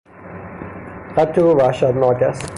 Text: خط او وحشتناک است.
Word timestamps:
خط 1.15 1.37
او 1.39 1.57
وحشتناک 1.57 2.21
است. 2.21 2.49